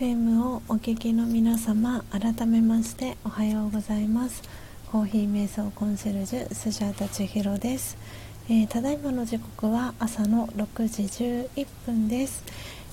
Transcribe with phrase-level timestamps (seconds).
[0.00, 4.42] FM をお聞きの皆様改めましておはようございます。
[4.90, 7.98] コーヒー瞑想コンシェルジュスジャータ千尋です、
[8.48, 11.02] えー、ただいまの時刻は朝の6時
[11.52, 12.42] 11分です、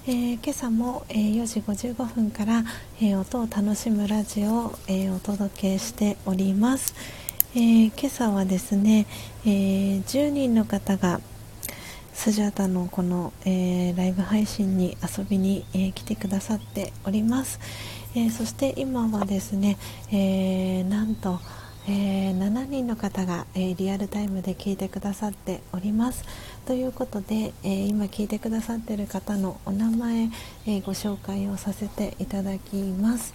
[0.05, 2.65] えー、今朝も、えー、4時55分から、
[3.01, 6.93] え音を楽しむラジオを、えお届けしております、
[7.55, 9.05] え今朝はですね、
[9.45, 9.49] え
[9.99, 11.21] 10人の方が
[12.17, 17.59] スジャータのこの、えー、ライブ配信に遊びに、えー、来てくださっております、
[18.15, 19.77] えー、そして今はですね、
[20.11, 21.39] えなんと、
[21.87, 26.25] え7人の方が、えリアルタイムで聞いてくださっております。
[26.65, 30.29] ということで、え今聞いてくださっている方のお名前、
[30.65, 33.33] えご紹介をさせていただきます、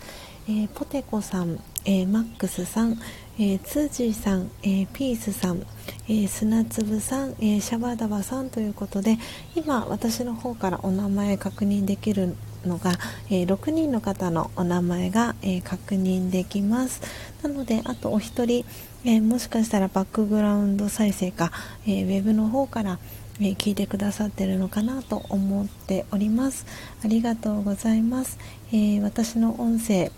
[0.48, 2.98] えポテコさん、えマックスさん、
[3.38, 5.64] えー、ツージーさん、え、ピースさん、
[6.08, 9.18] え、砂粒さん、え、シャバダバさんということで
[9.54, 12.34] 今私の方からお名前確認できる
[12.66, 12.98] のが、
[13.30, 17.02] え、6人の方のお名前が、え、確認できます。
[17.44, 18.64] なのであとお一人、
[19.04, 21.52] え、もしかしたらバックグラウンド再生か、
[21.86, 22.98] えウェブの方から
[23.40, 26.66] え聞いてくださってるのかなと思っております。
[27.04, 28.38] ありがとうございます、
[28.72, 30.10] え私の音声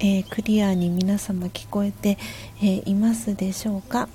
[0.00, 2.18] えー、クリアに皆様聞こえて、
[2.58, 4.08] えー、いますでしょうか？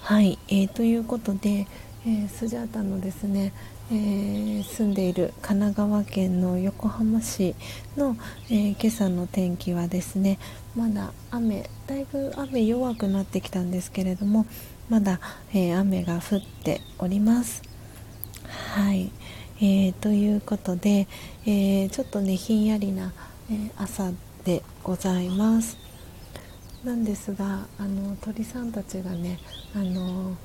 [0.00, 1.66] はい、えー、ということで、
[2.06, 3.54] えスジャータのですね、
[3.90, 7.54] え住んでいる神奈川県の横浜市
[7.96, 8.16] の、
[8.50, 10.38] え今朝の天気はですね
[10.76, 14.44] まだ雨だいぶ雨弱くなってきたんですけれども
[14.90, 15.20] まだ、
[15.54, 17.62] え雨が降っております。
[18.74, 19.10] はい、
[19.58, 21.06] えー、ということで、
[21.46, 23.14] えちょっとねひんやりな、
[23.50, 24.12] え朝
[24.44, 25.78] でございます。
[26.84, 29.38] なんですがあの鳥さんたちがね
[29.74, 30.36] あの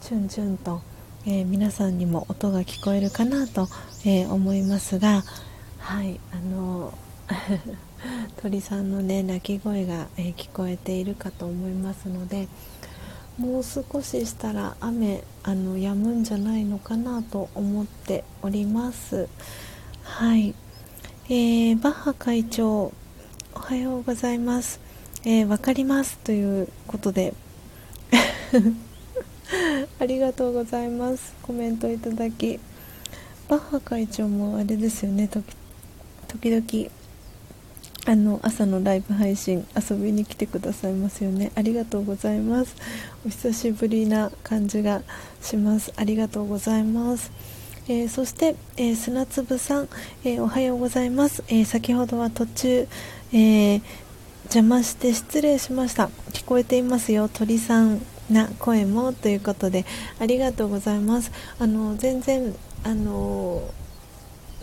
[0.00, 0.80] チュンチュンと、
[1.26, 3.66] えー、皆さんにも音が聞こえるかなと、
[4.04, 5.24] えー、思いますが
[5.78, 6.94] はいあの
[8.40, 12.46] 鳥さんのね鳴き声が、えー、聞こえているかと思いますので
[13.36, 19.28] もう少ししたら雨あの止むんじゃないのかなと思っております。
[20.02, 20.54] はい、
[21.24, 22.92] えー、バッハ会長
[23.54, 24.80] おはようございます。
[25.24, 27.34] えー、わかりますということで
[30.00, 31.34] ありがとうございます。
[31.42, 32.60] コメントいただき。
[33.48, 36.90] バッハ会長もあれですよね、時々
[38.06, 42.76] あの朝のライブ配信遊びに来てくださいますよねありがとうございます
[43.26, 45.02] お久しぶりな感じが
[45.42, 47.30] しますありがとうございます
[47.88, 49.88] えー、そして、えー、砂粒さん、
[50.24, 52.88] えー、おはようございます、え先ほどは途中、
[53.32, 53.80] え
[54.44, 56.10] 邪魔して失礼しました。
[56.32, 57.28] 聞こえていますよ。
[57.28, 59.84] 鳥さんな声もということで
[60.18, 61.30] ありがとうございます。
[61.60, 63.62] あの全然あの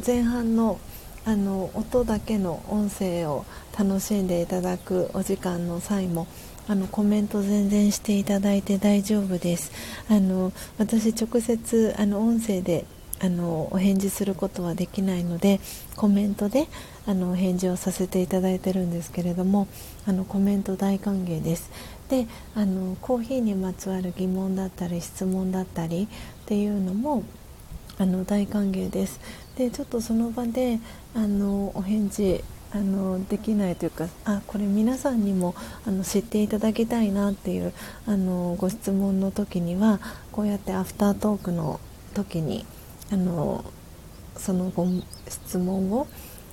[0.06, 0.80] 前半の
[1.24, 3.46] あの音だけの音声を
[3.78, 6.28] 楽しんでいただくお時間の際も
[6.68, 9.72] あのコメント全然していただいて大丈夫です。
[10.10, 12.86] あの私直接あの音声で
[13.20, 15.60] あのお返事することはできないので
[15.96, 16.68] コメントで
[17.06, 19.68] あのお返事をさせていただいてるんですけれども
[20.06, 21.72] あのコメント大歓迎です。
[22.10, 27.24] であのコーヒーにまつわる疑問だったり質問だったりっていうのも
[27.98, 29.20] あの大歓迎です。
[29.58, 30.80] でちょっとその場で
[31.16, 37.74] あのお返事あのできないというかあこれ皆さんにもあの知っていただきたいなっていう
[38.06, 40.00] あのご質問の時には
[40.32, 41.80] こうやってアフタートークの
[42.14, 42.66] 時に
[43.12, 43.64] あの
[44.36, 44.86] そのご
[45.28, 46.08] 質問を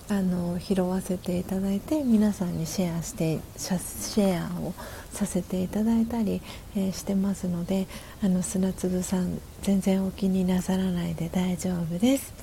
[0.09, 4.75] あの拾わせていただいて皆さんにシェアしてシェアを
[5.11, 6.43] させていただいたり、
[6.77, 7.87] えー、してますので
[8.23, 12.35] あの砂粒さん全然お気になさらないで大丈夫です。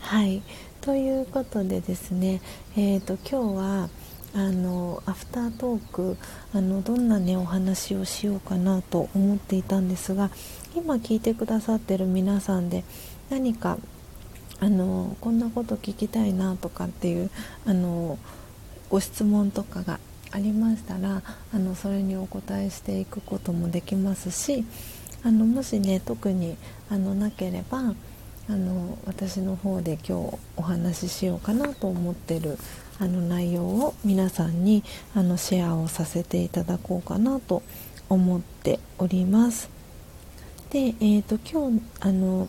[0.00, 0.42] はい
[0.80, 2.40] ということでですね、
[2.76, 3.88] えーと、今日は
[4.34, 6.16] あのアフタートーク
[6.54, 10.30] あのどんなねお話をしようかなと思っていたんですが
[10.76, 12.84] 今聞いてくださってる皆さんで
[13.30, 13.78] 何か
[14.60, 17.30] あのこんなこと聞きたいなとかっていう
[17.66, 18.18] あの
[18.90, 20.00] ご質問とかが
[20.30, 21.22] ありましたら
[21.54, 24.64] あのそれにお答えしていくこともできますし
[25.22, 26.56] あのもしね特に
[26.90, 27.94] あのなければ
[28.50, 32.58] あの私の方で今日お話ししようかなと思ってる
[32.98, 34.82] あの内容を皆さんに
[35.14, 37.62] あのシェアをさせていただこうかなと
[38.08, 39.70] 思っております。
[40.70, 42.48] で、えーと、と今日あの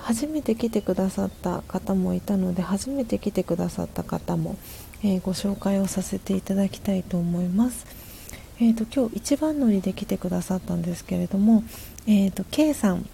[0.00, 4.56] 初めて来てくださった方もいたので初めて来てくださった方も、
[5.02, 7.86] えー、ご紹介をさせていただきたいと思います。
[8.62, 11.64] えーと、今日一番乗りで来てくださったんですけれども、
[12.06, 13.08] えーと、K さん、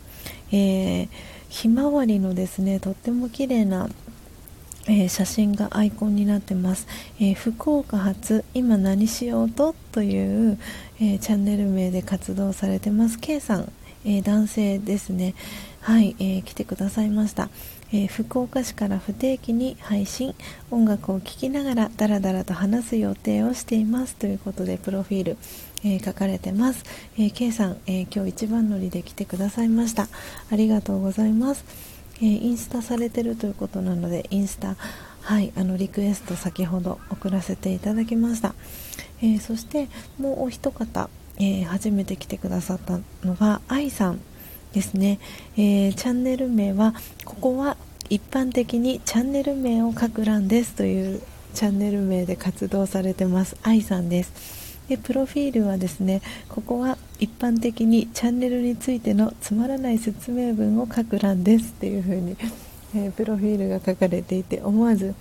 [0.51, 1.09] えー、
[1.49, 3.89] ひまわりのですねとっても綺麗な
[4.89, 6.87] えー、写真がアイコンになってます、
[7.19, 10.59] えー、福岡発今何しようとという、
[11.01, 13.19] えー、チャンネル名で活動されてます。
[13.19, 13.73] K さん、
[14.05, 15.35] え男性ですね。
[15.87, 17.49] はい、えー来てくださいました、
[17.93, 20.35] え福岡市から不定期に配信。
[20.73, 25.37] 音楽を聴きながらダラダラと話す予定をしていますということでプロフィール、
[25.85, 26.83] え書かれてます、
[27.17, 30.09] え K さん、え今日一番乗りで来てくださいました。
[30.51, 31.65] ありがとうございます。
[32.21, 34.75] え、インスタされてるということなのでインスタ
[35.21, 38.57] はいあのリクエスト先ほど送らせていただきました、
[39.23, 39.87] え、そして
[40.19, 41.09] もうお一方、
[41.39, 44.21] え、初めて来てくださったのが愛さん。
[44.77, 45.19] ですね、
[45.57, 46.93] えチャンネル名は
[47.25, 47.79] ここは
[48.11, 51.23] 一般的にチャンネル名を書く欄ですという
[51.55, 53.57] チャンネル名で活動されてます。
[53.63, 54.77] 愛さんです。
[54.91, 56.21] でプロフィールはですね
[56.51, 62.37] ここは一般的にチャンネルについてのつまらない説明文を書く欄ですっていう風に、
[62.95, 65.15] えー、プロフィールが書かれていて思わず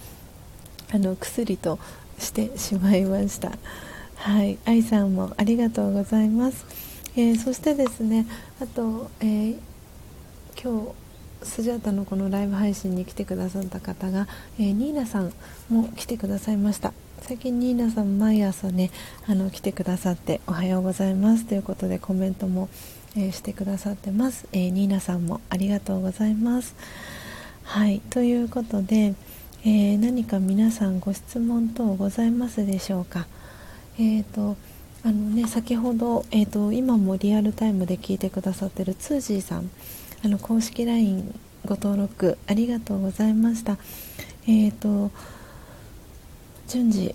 [0.94, 1.80] あの薬と
[2.20, 3.54] してしまいました。
[4.16, 4.58] はい。
[4.66, 6.66] 愛さんもありがとうございます、
[7.18, 8.26] えー、そしてですね
[8.62, 9.58] あと、えー、
[10.62, 10.94] 今
[11.42, 14.28] 日スジャータのこのライブ配信に来てくださった方が、
[14.60, 15.32] えー、ニーナさん
[15.70, 16.94] も来てくださいました。
[17.22, 18.92] 最近ニーナさん毎朝ね
[19.28, 21.46] あの来てくださっておはようございます。
[21.46, 22.68] ということでコメントも、
[23.16, 26.76] え、してくださってます、え、ニーナさんもありがとうございます。
[27.64, 29.16] はいということで、
[29.64, 33.28] え、何か皆さんご質問等ございますでしょうか？
[33.98, 34.58] えっ、と
[35.06, 39.70] あのね先ほど、えーと、今もリアルタイムで聞いてくださってるツージーさん
[40.24, 43.78] あの公式 LINE ご登録ありがとうございました。
[44.48, 45.12] えっ、と
[46.68, 47.14] 順次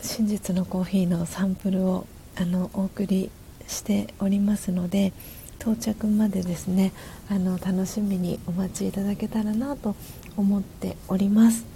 [0.00, 2.06] 真実のコーヒーのサンプルを
[2.36, 3.32] あのお送り
[3.66, 5.12] しておりますので
[5.60, 6.92] 到着までですね
[7.28, 9.96] あの楽しみにお待ちいただけたらなと
[10.36, 11.66] 思っております。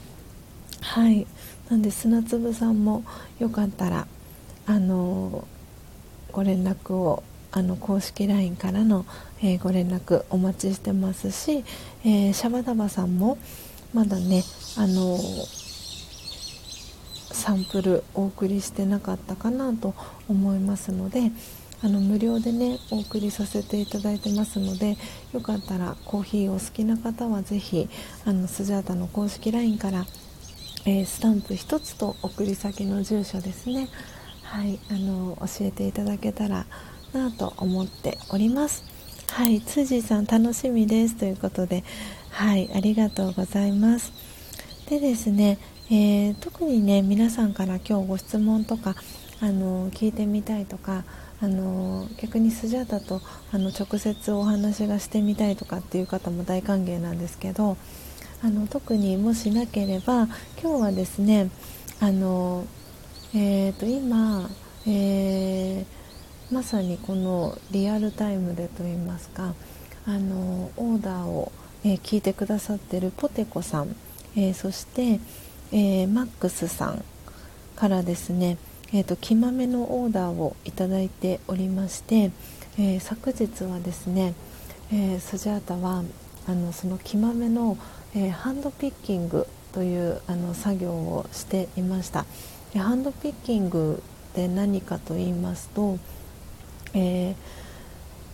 [0.81, 1.27] はい。
[1.73, 3.03] なんで砂粒さんも
[3.39, 4.07] よかったら
[4.66, 5.49] あの
[6.31, 9.07] ご連絡をあの公式 LINE からの、
[9.40, 11.65] えー、ご連絡お待ちしてますし、
[12.05, 13.39] えー、シャバダバさんも
[13.94, 14.44] まだね
[14.77, 15.19] あの
[17.31, 19.94] サンプルお送りしてなかったかなと
[20.28, 21.32] 思いますので
[21.82, 24.99] あの無料でねお送りさせていただいてますので
[25.32, 27.89] よかったらコーヒーお好きな方はぜひ
[28.27, 30.05] あのスジャータの公式 LINE から、
[30.85, 33.89] えー、スタンプ1つと送り先の住所ですね。
[34.43, 36.67] はいあの教えていただけたら
[37.13, 38.85] なと思っております。
[39.29, 41.17] はい辻さん楽しみです。
[41.17, 41.85] ということで
[42.31, 44.13] はいありがとうございます。
[44.89, 45.59] でですね
[45.91, 48.95] えー、特にね皆さんから今日ご質問とか
[49.41, 51.05] あの聞いてみたいとか
[51.41, 53.21] あの逆にスジャータと
[53.53, 57.77] あの直接お話がしてみたいとかっていう方も大歓迎なんですけど
[58.43, 60.27] あの特にもしなければ
[60.60, 61.51] 今日はですね
[62.01, 62.66] あの、
[63.35, 64.51] えーと、今、
[64.86, 69.55] えー、まさにこのリアルタイムでといいますか
[70.06, 71.52] あのオーダーを、
[71.85, 73.94] えー、聞いてくださってるポテコさん、
[74.36, 75.20] えー、そして
[75.73, 77.02] え、マックスさん
[77.77, 78.59] からですね、
[78.93, 82.31] えーと、木豆のオーダーをいただいておりまして、
[82.78, 84.35] えー、昨日はですね、
[84.93, 86.05] えー、スジャータは
[86.47, 87.78] あのその木豆の、
[88.14, 92.26] えー、ハンドピッキングというあの作業をしていました。
[92.72, 94.02] でハンドピッキング
[94.32, 95.98] って何かと言いますと、
[96.94, 97.34] えー、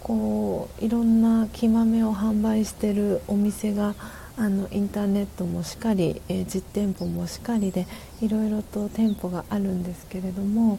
[0.02, 3.94] こういろんな木豆を販売してるお店が
[4.36, 7.86] あのインターネットもしっかり、えー、実店舗もしっかりで
[8.20, 10.78] いろいろと店舗があるんですけれども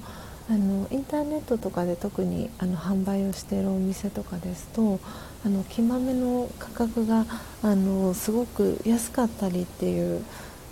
[0.49, 4.99] あのインターネットとかで特にあの販売をしているお店とかですと
[5.45, 7.25] あの木豆の価格が
[7.63, 10.23] あのすごく安かったりっていう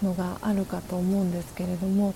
[0.03, 2.13] のがあるかと思うんですけれども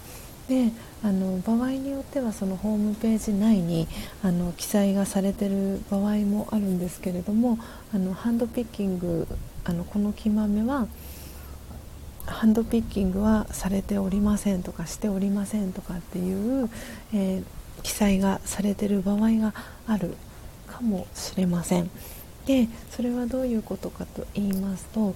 [0.48, 0.72] で
[1.04, 3.88] あの場合によってはそのホームページ内に
[4.22, 7.58] あの記載がされてる場合もあるんですけれども
[7.94, 9.28] あのハンドピッキング
[9.64, 10.88] あのこの木豆は
[12.26, 16.70] ハンドピッキングはされておりませんとかしておりませんとかっていう、
[17.14, 17.44] えー、
[17.82, 19.54] 記載がされてる場合が
[19.88, 20.16] ある
[20.68, 21.90] かもしれません。
[22.46, 25.16] でそれはどういうことかと言いますと、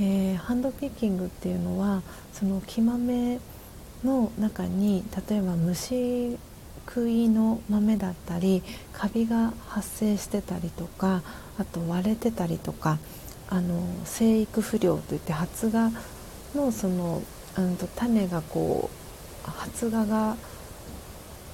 [0.00, 2.02] えー、ハンドピッキングっていうのは
[2.32, 3.38] その木豆
[4.04, 6.36] の中に例えば虫
[6.86, 11.22] 食いの豆だったりカビが発生してたりとか
[11.58, 12.98] あと割れてたりとか
[13.48, 15.92] あの生育不良といって発芽
[16.54, 17.22] のその
[17.56, 18.90] あの種がこ
[19.46, 20.36] う発芽が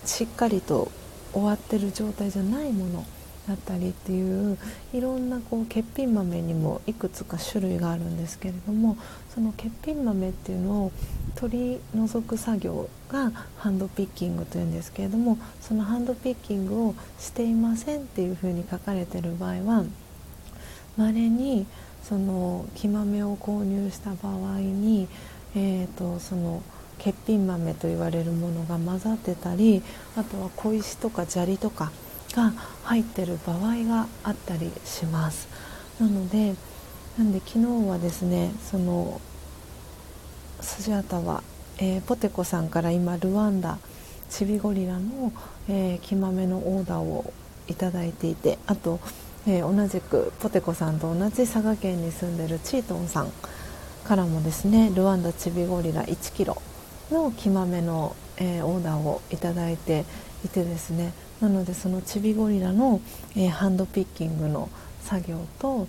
[0.05, 0.90] しっかりと
[1.32, 3.06] 終わってる状態じゃないもの
[3.51, 4.56] だったりっていう
[4.93, 8.97] いろんなこう欠品豆にもいくつか種類があるんですけれども
[9.35, 10.93] その欠品豆っていうのを
[11.35, 19.85] 取り除く作業がハンドピッキングというんですけれどもそのハンドピッキングをしていませんっていうふうに書かれてる場合は
[20.97, 21.66] まれに
[22.05, 25.09] その木豆を購入した場合に、
[25.56, 26.62] えーと、その
[26.98, 29.82] 欠品豆と言われるものが混ざってたり
[30.16, 31.90] あとは小石とか砂利とか
[32.35, 32.52] が
[32.85, 35.48] 入ってる場合があったりします。
[36.01, 36.55] なので
[37.19, 39.20] なんで昨日はですねその
[40.61, 41.43] スジャタは、
[41.78, 43.78] えー、ポテコさんから今ルワンダ
[44.28, 45.32] チビゴリラの、
[45.69, 47.32] えー、木豆のオーダーを
[47.69, 49.01] いただいていてあと
[49.47, 53.32] えー、同じくポテコさんと同じ佐賀県に住んでるチートンさん
[54.05, 56.61] からもですねルワンダチビゴリラ1キロ
[57.11, 60.05] の木豆の、えー、オーダーをいただいて
[60.44, 63.00] いてですねなのでそのチビゴリラの、
[63.36, 64.68] えー、ハンドピッキングの
[65.02, 65.88] 作業と、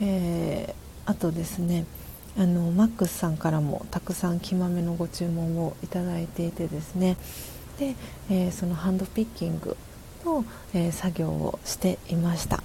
[0.00, 0.74] え
[1.04, 1.84] あとですね
[2.38, 7.16] あのマックスさんからもたくさん木豆のご注文をいただいていてですね
[7.78, 7.94] で、
[8.30, 9.76] えそのハンドピッキング
[10.24, 10.44] の、
[10.74, 12.62] え作業をしていました。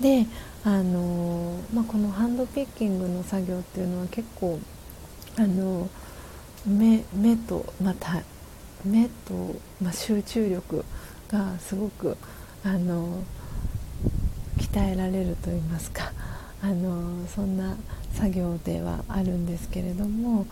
[0.00, 0.26] で
[0.64, 4.58] あの、まあ、このハンドピッキングの作業っていうのは結構
[5.36, 5.88] あの
[6.66, 8.22] 目目とまた
[8.84, 10.84] 目と、まあ、集中力
[11.28, 12.16] がすごく
[12.64, 13.22] あの
[14.58, 16.12] 鍛えられると言いますか
[16.62, 17.76] あのそんな
[18.14, 20.46] 作業ではあるんですけれども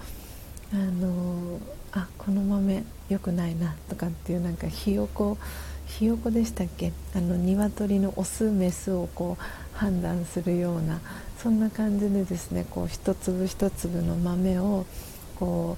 [0.73, 1.59] あの
[1.93, 5.39] あこの豆良くないなとかっていうなんかひよこ
[5.87, 6.93] ひよこでしたっけ？
[7.15, 11.01] あの鶏のオスメスをこう判断するような
[11.39, 14.85] そんな感じでですねこう一粒一粒の豆を
[15.39, 15.77] こ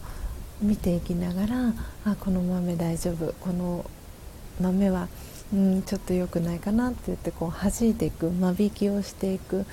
[0.62, 1.72] う見ていきながら
[2.04, 3.84] あこの豆大丈夫この
[4.60, 5.08] 豆は
[5.52, 9.64] うんちょっと良くないかなって言ってこう弾いていく間引きをしていく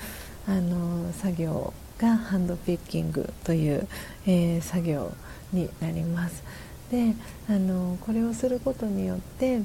[0.48, 3.88] あの作業がハンドピッキングという、
[4.26, 5.12] えー、作業
[5.52, 6.42] になります。
[6.90, 7.14] で
[7.48, 9.60] あのこれをすることによって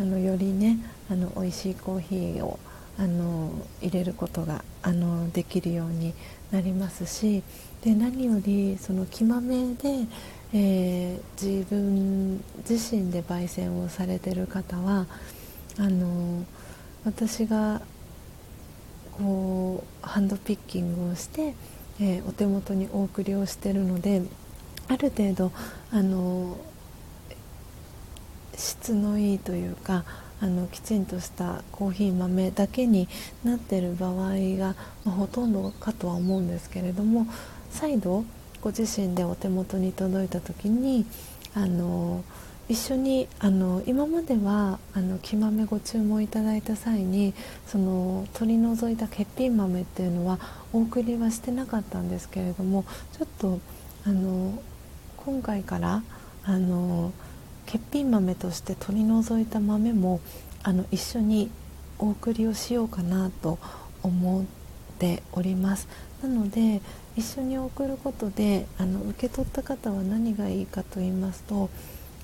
[0.00, 0.78] あのよりね
[1.10, 2.58] あの美味しいコーヒーを
[2.98, 3.50] あの
[3.80, 6.14] 入れることがあのできるように
[6.50, 7.42] なりますし
[7.82, 10.06] で何よりその木豆で、
[10.54, 15.06] えー、自分自身で焙煎をされてる方は
[15.78, 16.44] あの
[17.04, 17.80] 私が
[19.12, 21.54] こうハンドピッキングをして、
[22.00, 24.22] えー、お手元にお送りをしてるので
[24.88, 25.52] ある程度
[25.90, 26.58] あの
[28.54, 30.04] 質のいいというか
[30.40, 33.08] あのきちんとしたコーヒー豆だけに
[33.44, 34.74] なってる場合が、
[35.04, 37.26] まあ、ほとんどかとは思うんですけれども
[37.70, 38.24] 再度
[38.62, 41.04] ご自身でお手元に届いた時に
[41.54, 42.24] あの
[42.68, 47.34] 一緒にあの今まではあの木豆ご注文いただいた際に
[47.66, 50.38] その取り除いた欠品豆っていうのは
[50.72, 52.84] お送りはしてなかったんですけれども
[53.18, 53.58] ちょっと
[54.06, 54.62] あの
[55.16, 56.02] 今回から
[56.44, 57.12] あの
[57.66, 60.20] 欠品豆として取り除いた豆も
[60.62, 61.50] あの一緒に
[61.98, 63.58] お送りをしようかなと
[64.02, 64.44] 思っ
[64.98, 65.88] ております。
[66.22, 66.80] なので
[67.16, 71.68] 一緒に送ることであの受け取った方は何がいいかと言いますと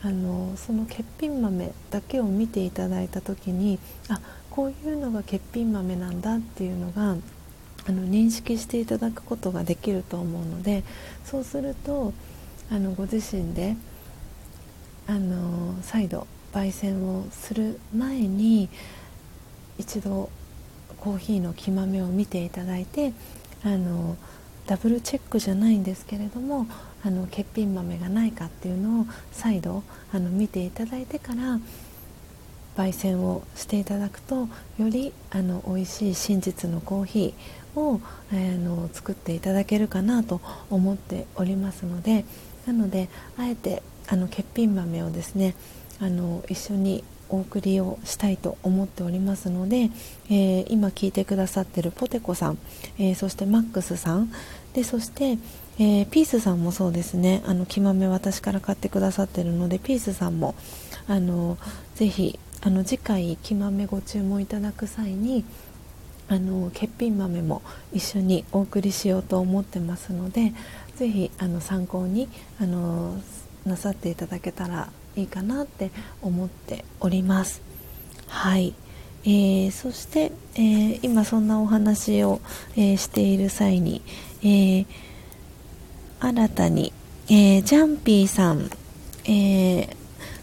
[0.03, 3.79] あのその欠品豆だけを見ていただいた時に
[4.09, 4.21] あ
[4.51, 7.17] こういうのが欠品豆なんだっていうのが
[7.87, 10.85] あの認識していただくことができると思うので
[11.25, 12.13] そうすると
[12.71, 13.77] あのご自身で
[15.07, 18.69] あの再度焙煎をする前に
[19.79, 20.31] 一度
[20.99, 23.13] コーヒーの木豆を見ていただいて
[23.65, 24.17] あの
[24.69, 26.67] ダブルチェックじゃないんですけれども
[27.03, 29.83] あの欠品豆がないかっていうのを再度
[30.13, 31.59] あの見ていただいてから
[32.77, 34.47] 焙煎をしていただくと
[34.79, 38.01] よりあの美味しい真実のコーヒーを、
[38.33, 40.41] えー、の作っていただけるかなと
[40.71, 42.27] 思っておりますので
[42.67, 43.09] なので
[43.39, 45.55] あえてあの欠品豆をですね
[45.99, 49.91] あの一緒にお送りをしたいと思っておりますので、
[50.31, 52.59] えー、今聞いてくださってるポテコさん、
[52.99, 54.31] えー、そしてマックスさん
[54.79, 55.39] でそして、
[55.81, 57.43] えー、ピースさんもそうですね。
[57.47, 60.55] あの木豆私から買ってくださってるのでピースさんも
[61.09, 61.59] あの
[61.97, 65.45] ぜひあの次回木豆ご注文いただく際に
[66.29, 70.53] あの欠品豆も一緒にお送りしようと思ってますので
[70.95, 72.29] ぜひあの参考に
[72.61, 73.21] あの
[73.67, 75.91] なさっていただけたらいいかなって
[76.23, 77.63] 思っております。
[78.29, 78.75] はい、
[79.25, 82.41] えー、そして、えー、今そんなお話を、
[82.77, 84.03] えー、している際に、
[84.43, 84.87] え
[86.21, 86.93] 新たに、
[87.31, 88.71] えジャンピーさん、
[89.25, 89.97] えー、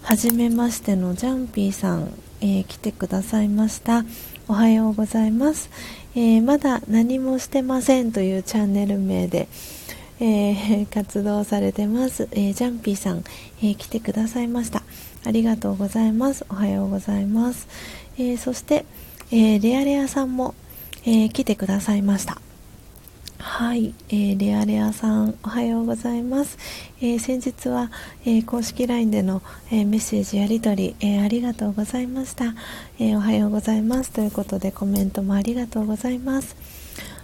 [0.03, 4.05] はじめましてのジャンピーさん、え来てくださいました。
[4.47, 5.69] おはようございます、
[6.15, 9.47] え、まだ何もしてませんというチャンネル名で、
[10.19, 13.23] え、 活動されてます、え、ジャンピーさん、
[13.63, 14.83] え来てくださいました。
[15.25, 16.45] ありがとうございます。
[16.49, 17.67] おはようございます、
[18.17, 18.85] えそして、
[19.31, 20.53] えレアレアさんも、
[21.05, 22.39] え来てくださいました。
[23.47, 26.57] はい、えー、レアレアさんおはようございます、
[26.99, 27.89] えー、先日は、
[28.25, 29.41] えー、公式 LINE での、
[29.71, 32.53] えメッセージやり取り、えありがとうございました、
[32.99, 34.11] えおはようございます。
[34.11, 36.57] ということでコメントもありがとうございます。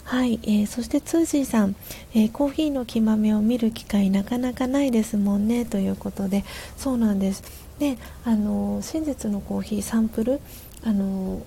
[0.04, 1.76] はい、えそしてツージーさん、
[2.14, 5.66] えコーヒーの木豆を見る機会なかなかないですもんね。
[5.66, 6.46] ということで
[6.78, 7.44] そうなんです。
[7.80, 10.40] であの真実のコーヒーサンプル
[10.84, 11.42] あの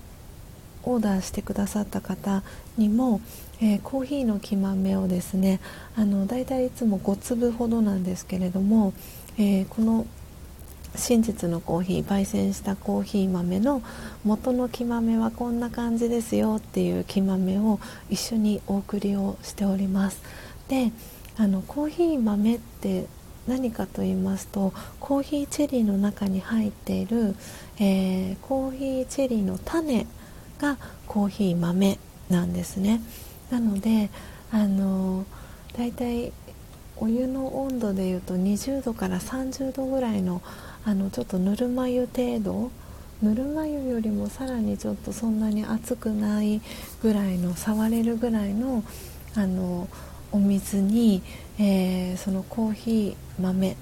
[0.85, 2.43] オーダーしてくださった方
[2.77, 3.21] にも、
[3.61, 5.59] えー、コーヒーの木豆をですね
[5.95, 8.93] あのだいたいつも5粒ほどなんですけれども、
[9.37, 10.05] えー、この
[10.97, 13.81] 真実のコーヒー焙煎したコーヒー豆の
[14.23, 17.79] 元の木豆はこんな感じですよっていう木豆を
[18.09, 20.21] 一緒にお送りをしております。
[20.67, 20.91] で
[21.37, 23.07] あのコーヒー豆って
[23.47, 27.35] 何かと言いますとコーヒーチェリーの中に入っている、
[27.77, 30.07] えー、コーヒーチェリーの種
[30.59, 30.77] が
[31.07, 31.99] コーヒー豆
[32.29, 33.01] なんですね。
[33.51, 34.09] なので
[34.51, 35.25] あの
[35.77, 36.31] だいたい
[36.97, 40.41] お湯の温度でいうと20度から30度ぐらいの
[40.85, 42.71] あのちょっとぬるま湯程度
[43.21, 46.61] ぬるま湯よりもさらにちょっとそんなに熱くない
[47.01, 48.83] ぐらいの触れるぐらいの
[49.35, 49.87] あの
[50.31, 51.21] お水に、
[51.59, 53.75] えー、そのコーヒー豆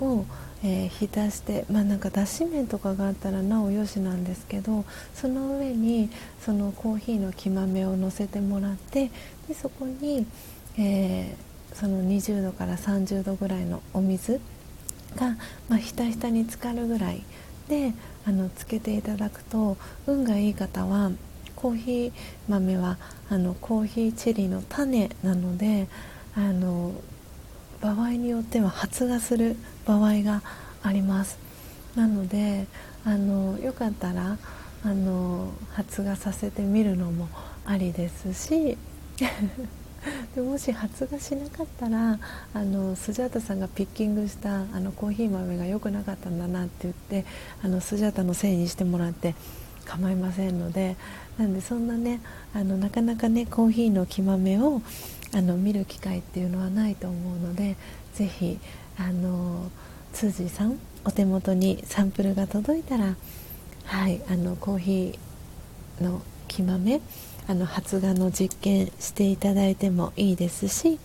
[0.00, 0.24] を
[0.62, 4.84] えー、浸して、まあ、なんか脱脂麺とかがあったらなおよしなんですけど
[5.14, 6.10] その上に
[6.40, 9.10] そのコーヒーの木豆をのせてもらって
[9.48, 10.26] でそこに、
[10.78, 14.40] えー、その20度から30度ぐらいのお水
[15.16, 15.36] が、
[15.68, 17.22] まあ、ひたひたに浸かるぐらい
[17.68, 17.94] で
[18.26, 19.76] あのつけていただくと
[20.06, 21.10] 運がいい方は
[21.56, 22.12] コーヒー
[22.48, 25.88] 豆はあのコーヒーチェリーの種なので
[26.34, 26.92] あの
[27.80, 30.42] 場合によっては発芽する場合が
[30.82, 31.38] あります。
[31.96, 32.66] なので
[33.04, 34.38] あのよかったら
[34.84, 37.28] あの発芽させてみるのも
[37.64, 38.78] ありですし
[40.34, 42.18] でもし発芽しなかったら
[42.54, 47.24] あのスジャータさんがピッキングしたあのコーヒー豆が良くなかったんだなって言って
[47.62, 49.34] あのスジャータのせいにしてもらって
[49.84, 50.96] 構いませんので
[51.36, 52.20] なんでそんなね
[52.54, 54.82] あのなかなかねコーヒーの木豆を
[55.32, 57.76] あの見る機会っていうのはないと思うので
[58.14, 58.58] ぜひ
[58.98, 59.70] あの
[60.12, 63.16] ツージーさんお手元にサンプルが届いたら
[63.84, 67.00] はいあのコーヒーの木豆
[67.46, 70.98] あの発芽の実験していただいてもいいですし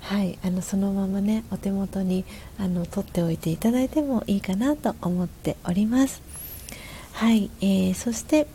[0.00, 2.24] はいあのそのままねお手元に
[2.58, 6.22] あの取っておいていただいてもいいかなと思っております。
[7.12, 8.48] はい、えー、そして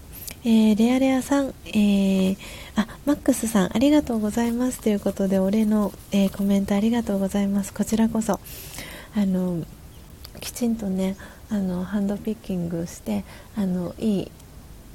[0.45, 2.37] えー、レアレアさん、えー、
[2.77, 7.73] あ、マックスさん、ありがとうございますということで、お礼の、えー、コメントありがとうございます。
[7.73, 8.39] こちらこそ、
[9.15, 9.65] あの、
[10.39, 11.17] きちんとね、
[11.49, 13.25] あの、ハンドピッキングして、
[13.57, 14.31] あの、いい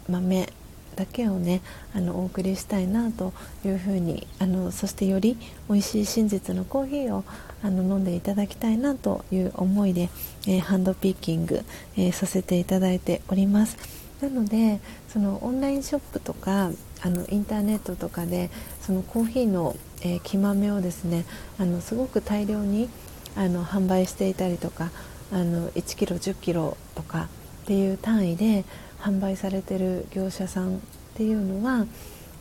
[0.09, 0.49] 豆
[0.97, 1.61] だけをね、
[1.95, 3.35] あの、お送りしたいなと
[3.67, 5.37] いうふうに、あの、そしてより
[5.69, 7.23] 美味しい真実のコーヒーを、
[7.63, 10.09] あの、飲んでいただきたいなという思いで、
[10.47, 11.63] えハンドピッキング、
[11.99, 14.04] えさせていただいております。
[14.25, 16.71] なのでそのオンラインショップとか
[17.03, 21.27] あのインターネットとかでそのコーヒーの、えー、木豆をですね
[21.59, 22.89] あのすごく大量に
[23.37, 24.91] あの販売していたりとか
[25.31, 27.29] あの1キロ1 0キロとか
[27.65, 28.65] っていう単位で
[29.01, 30.81] 販売されてる業者さんっ
[31.15, 31.87] ていうのは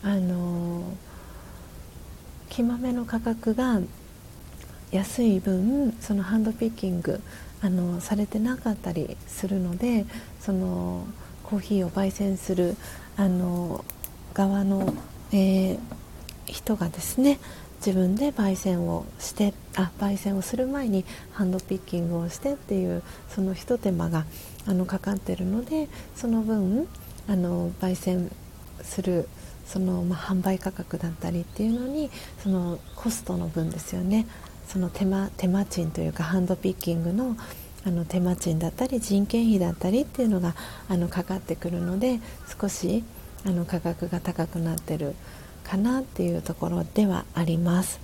[0.03, 0.83] あの
[2.49, 3.81] 木豆の価格が
[4.91, 7.19] 安い分そのハンドピッキング
[7.61, 10.05] あのされてなかったりするので
[10.39, 11.07] その
[11.53, 12.75] コーヒーを焙煎する
[13.15, 13.85] あの
[14.33, 14.91] 側の、
[15.31, 15.79] えー、
[16.47, 17.39] 人がですね
[17.77, 24.25] 自分で焙煎をしてあ焙煎をする前にハンドピッキングをしてっていうそのひと手間が
[24.65, 26.87] あのかかってるのでその分
[27.27, 28.31] あの焙煎
[28.81, 29.29] する
[29.67, 32.09] その、まあ、販売価格だったりっていうのに
[32.41, 34.25] そのコストの分ですよね。
[34.67, 37.37] その手間手間賃というかハンドピッキングの
[37.85, 40.55] あの手間賃だったり人件費だったりっていうのが
[40.87, 42.19] あのかかってくるので
[42.59, 43.03] 少し
[43.45, 45.15] あの価格が高くなってる
[45.63, 47.99] かなっていうところではあります。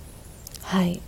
[0.62, 1.00] はい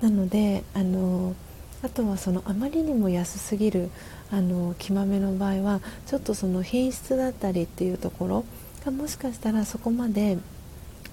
[0.00, 1.34] なのであの
[1.82, 3.90] あとはそのあまりにも安すぎる
[4.30, 8.44] あの木豆の場合はちょっとその品質だったりっていうところ
[8.84, 10.38] がもしかしたらそこまで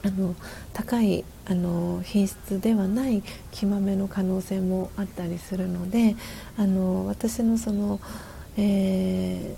[0.04, 0.36] あの
[0.74, 6.16] 高いあの品質ではない木豆の可能性もあったりするので
[6.58, 8.00] あの私のその、
[8.58, 9.56] え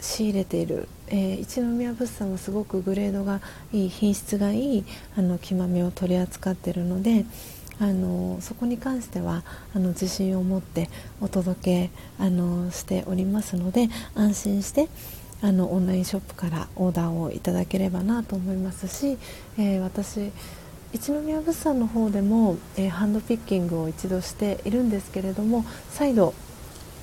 [0.00, 3.40] 仕入れている、えー、一宮物産はすごくグレードが
[3.72, 4.84] いい品質がいい
[5.16, 7.24] あの木豆を取り扱っているので
[7.78, 9.42] あのそこに関しては
[9.74, 10.88] あの自信を持って
[11.20, 14.88] お届けあのしておりますので安心して
[15.42, 19.18] あのオンラインショップからオーダーをいただければなと思いますし、
[19.58, 20.32] えー、私
[20.92, 26.32] 一宮物産の方でも、えー、ハンドピッキングを一度しているんですけれども再度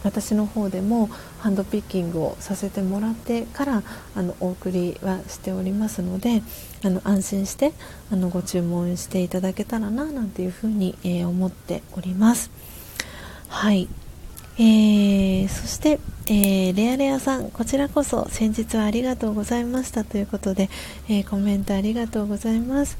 [0.03, 1.07] 私の方でも
[1.39, 3.83] ハンドピッキングをさせてもらってから
[4.15, 6.43] あのお送りはしておりますので
[6.83, 7.71] あの安心して
[8.11, 12.51] あのご注文していただけたらななんていうふうに、えー、思っております。
[13.47, 13.87] はい
[14.57, 20.69] えー、そして、えー、レアレアさん、こちらこそ先日はありがとうございましたということで、
[21.09, 22.97] えー、コメントありがとうございます。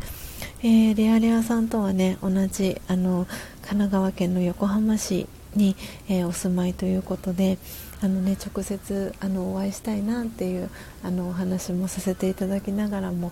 [0.64, 3.26] えレアレアさんとはね、同じあの
[3.62, 5.76] 神奈川県の横浜市に、
[6.10, 7.58] えお住まいということで、
[8.02, 10.70] あのね、直接あのお会いしたいなっていう
[11.04, 13.32] あのお話もさせていただきながらも、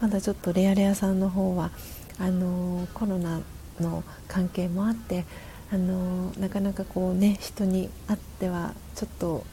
[0.00, 1.70] まだちょっとレアレアさんの方は
[2.18, 3.40] あのコロナ
[3.80, 5.24] の関係もあって、
[5.70, 9.44] あのなかなかこうね人に会ってはちょっと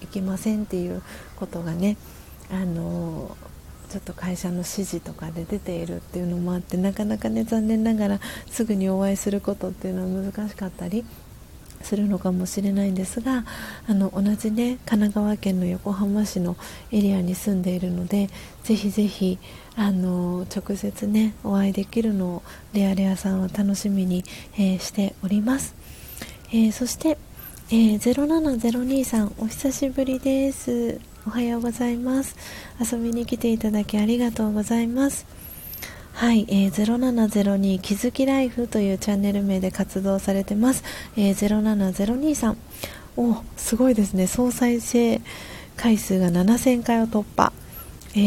[0.00, 1.02] いけませんっていう
[1.36, 1.96] ことがね
[2.50, 3.36] あの
[3.88, 8.20] ちょっと会社の指示とかで出ているっていうのもあってなかなかね残念ながら
[8.50, 11.04] すぐにお会いすることっていうのは難しかったり
[11.84, 13.44] するのかもしれないんですが
[13.88, 16.56] あの同じね神奈川県の横浜市の
[16.90, 18.28] エリアに住んでいるので
[18.62, 19.38] ぜひぜひ
[19.76, 22.42] あの直接ねお会いできるのを
[22.72, 24.24] レアレアさんは楽しみに、
[24.54, 25.74] えー、しております、
[26.50, 27.18] えー、そして、
[27.70, 31.00] えー、07023さんお久しぶりです。
[31.26, 32.36] おはようございます。
[32.78, 35.43] 遊びに来ていただきありがとうございます。
[36.14, 40.84] はい、えー、0702気づきライフというチャンネル名で活動されてます、
[41.16, 42.56] えー、07023さん。
[43.16, 44.28] おすごいですね。
[44.28, 45.20] 総再生
[45.76, 47.52] 回数が7000回を突破。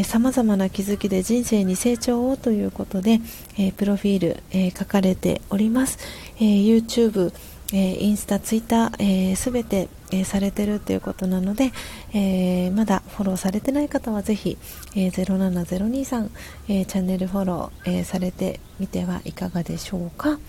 [0.04, 3.22] さまざまな気づきで人生に成長をということで、
[3.58, 5.98] えー、プロフィール、えー、書かれております、
[6.40, 7.32] えー、YouTube、
[7.72, 11.72] えインスタ、ツイッターすべ、て、えされてるということなので、
[12.14, 14.58] えまだフォローされてない方はぜひ、
[14.96, 16.30] え07023、
[16.70, 20.40] えチャンネルフォロー、えされてみてはいかがでしょうか。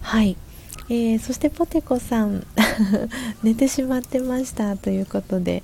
[0.00, 0.36] はい、
[0.88, 2.46] えー、そしてポテコさん
[3.42, 5.62] 寝てしまってましたということで、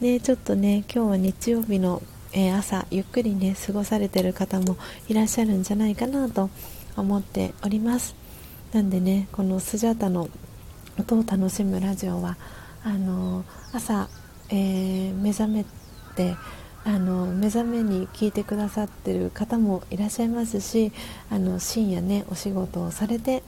[0.00, 2.02] ね、ちょっとね今日は日曜日の
[2.36, 4.76] えー、朝ゆっくりね過ごされてる方も
[5.08, 6.50] いらっしゃるんじゃないかなと
[6.96, 8.16] 思っております。
[8.72, 10.28] なんでねこのスジャータの
[10.98, 12.36] 音を楽しむラジオは
[12.84, 14.08] あの朝、
[14.50, 15.64] えー、目覚め
[16.14, 16.36] て
[16.84, 20.92] あの目覚めに聞いてくださってる方もいらっしゃいますし
[21.30, 23.42] あの深夜ねお仕事をされて、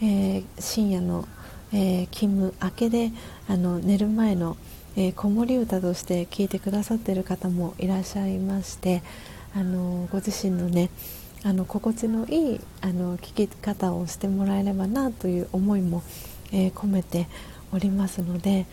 [0.00, 1.26] えー、深夜の、
[1.72, 3.12] えー、勤務明けで
[3.48, 4.56] あの寝る前の
[4.98, 9.02] えー、子守歌として聴いてくださっている方もいらっしゃいまして
[9.54, 10.90] あのご自身のね
[11.44, 16.02] あの心地のいいあの聴き方をしてもらえればなという思いも、
[16.50, 17.28] えー、込めて
[17.76, 18.66] おりますので、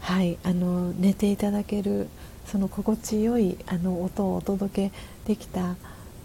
[0.00, 2.08] はい、あの寝ていただける
[2.46, 4.92] その心地よいあの音をお届け
[5.26, 5.76] できた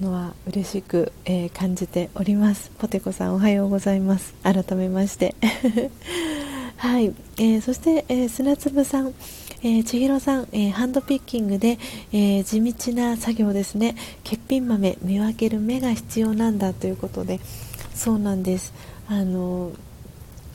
[0.02, 2.72] のは嬉しく、えー、感じております。
[2.78, 4.34] ポテコさんおはようございます。
[4.44, 5.36] 改めまして。
[6.78, 9.14] はい、えー、そして、えー、砂粒さん
[9.64, 11.80] えー、千尋さん、えー、ハンドピッキングで、
[12.12, 13.96] えー、地道な作業ですね。
[14.24, 17.40] 欠品豆見分ける目が必要なんだということで
[17.96, 18.74] そうなんです。
[19.08, 19.72] あの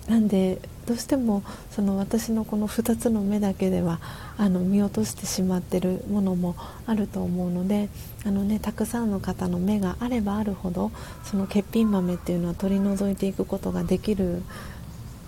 [0.06, 4.00] なんでどうしてもその私のこの2つの目だけでは
[4.36, 7.88] あの見落としてしまってるものもあると思うので
[8.26, 10.90] あの、ね、たくさんの方の目があればあるほど
[11.22, 14.44] その欠品豆っていうのは取り除いていくことができるん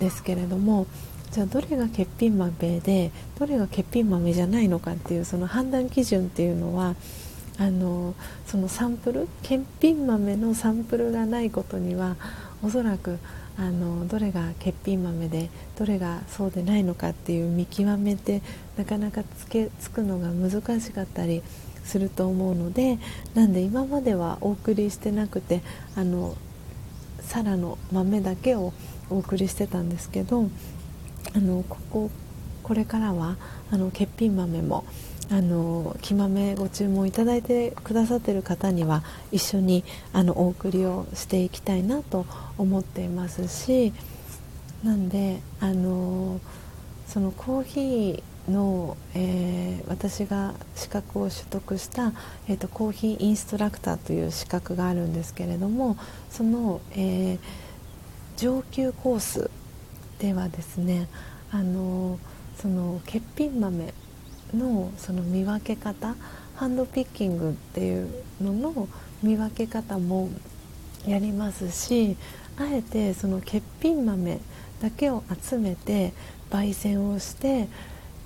[0.00, 0.88] ですけれども
[1.30, 6.96] じゃあどれが欠品豆でどれが欠品豆じゃないのかっていうその判断基準っていうのは
[7.60, 8.16] あの
[8.48, 12.16] そのサンプル欠品豆のサンプルがないことには
[12.64, 13.20] おそらく
[13.62, 15.48] あのどれが欠品豆で
[15.78, 18.42] どれがそうでないのかっていう見極めて
[18.76, 21.44] なかなかつけつくのが難しかったり
[21.84, 22.98] すると思うので
[23.34, 25.62] なんで今まではお送りしてなくて
[25.94, 26.36] あの
[27.20, 28.72] サラの豆だけを
[29.10, 30.50] お送りしてたんですけど
[31.36, 32.10] あのここ
[32.64, 33.36] これからは
[33.70, 34.84] あの欠品豆も
[35.30, 42.26] あの木豆ご注文いただいてくださっている方には一緒にあのお送りをしていきたいなと
[42.58, 43.92] 思っていますし
[44.82, 46.40] なんであの
[47.06, 52.12] そのコーヒーの、えー、私が資格を取得した、
[52.48, 55.96] えーと、コーヒーインストラクターという資格があるんですけれども
[56.30, 57.38] その、えー、
[58.36, 59.50] 上級コース
[60.18, 61.08] ではですね
[61.50, 62.18] あの
[62.56, 63.94] その欠品豆
[64.54, 66.14] のその見分け方
[66.56, 68.08] ハンドピッキングっていう
[68.40, 68.88] のの
[69.22, 70.28] 見分け方も
[71.06, 72.16] やりますし
[72.56, 74.38] あえてその欠品豆
[74.80, 76.12] だけを集めて
[76.50, 77.68] 焙煎をして、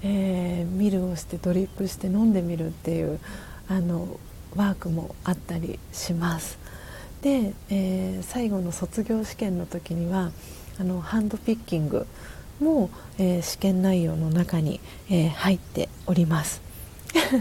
[0.03, 3.21] えー、ミルをしてドリップして飲んでみるっていう
[3.69, 4.19] あの
[4.57, 6.59] ワークもあったりします。
[7.23, 10.31] で、えー、最後の卒業試験の時には
[10.79, 12.07] あのハンドピッキング
[12.61, 14.81] も、えー、試験内容の中に、
[15.11, 16.61] えー、入っております。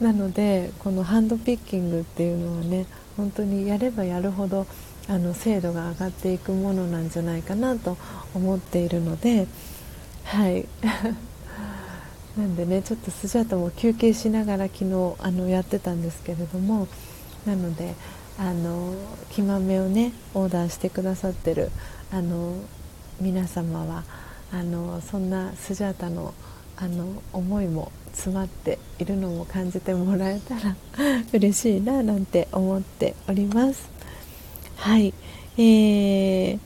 [0.00, 2.86] なのでこのハンドピッキングっていうのはね
[3.16, 4.66] 本当にやればやるほど
[5.08, 7.96] あの精度が上がっていくものなんじゃないかなと
[8.34, 9.46] 思っているので
[10.24, 10.66] はい。
[12.36, 16.86] なんでねちょっとスジャータも休憩しながら昨日あのやってたんですけれども
[17.44, 17.94] なので
[18.38, 18.94] あの
[19.30, 21.72] 木豆をねオーダーしてくださってる
[22.12, 22.54] あの
[23.20, 24.04] 皆様は
[24.52, 26.34] あのそんなスジャータの
[26.76, 30.76] あの思いも詰まっているのも感じてもらえたら
[31.32, 33.90] 嬉しいななんて思っております。
[34.76, 35.12] はい。
[35.56, 36.58] えー、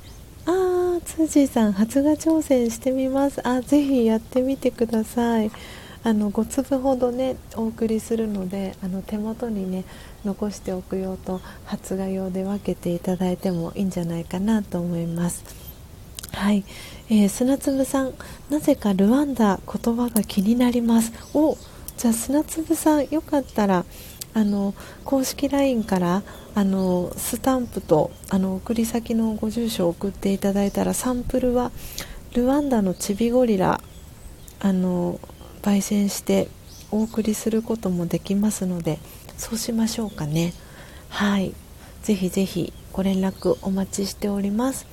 [0.45, 3.47] あーツージーさん発芽挑戦してみます。
[3.49, 5.51] あぜひやってみてください。
[6.05, 9.85] あの5粒ほどねお送りするのであの手元にね
[10.25, 15.62] 残しておく用と発芽用で分けていただいてもいいんじゃないかなと思います。
[16.33, 16.65] はい、
[17.09, 18.15] えー、砂粒さん
[18.51, 21.13] なぜかルワンダ言葉が気になります。
[21.35, 21.57] お
[21.97, 23.85] じゃあ砂粒さんよかったら
[24.35, 26.23] あの公式 LINE から
[26.55, 31.71] あのスタンプとあの送り先のご住所を送っていただいたらサンプルは
[32.35, 33.81] ルワンダのチビゴリラ
[34.61, 35.21] あの
[35.63, 36.49] 焙煎して
[36.91, 38.99] お送りすることもできますので
[39.37, 40.55] そうしましょうかね。
[41.09, 41.55] はい。
[42.03, 44.87] ぜひぜひご連絡お待ちしております。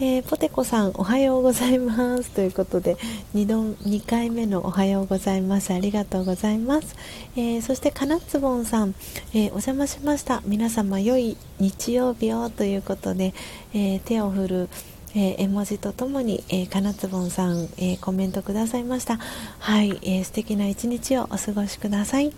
[0.00, 2.30] えー、ポテコさんおはようございます。
[2.30, 2.96] ということで
[3.34, 5.74] 2, 度2回目のおはようございます。
[5.74, 6.94] ありがとうございます、
[7.34, 8.94] えー、そしてかなつぼんさん、
[9.34, 10.40] えー、お邪魔しました。
[10.46, 13.34] 皆様良い日曜日をということで、
[13.74, 14.68] え手を振る
[15.14, 19.16] えー、絵文字とともに、えー、かなつぼんさん、えー、コメントくださいました。
[19.58, 22.32] はい、えー、素敵な一日をお過ごしください、